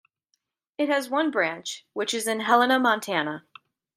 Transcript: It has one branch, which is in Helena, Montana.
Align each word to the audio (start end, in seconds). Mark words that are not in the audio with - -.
It 0.79 0.89
has 0.89 1.11
one 1.11 1.29
branch, 1.29 1.85
which 1.93 2.15
is 2.15 2.25
in 2.25 2.39
Helena, 2.39 2.79
Montana. 2.79 3.45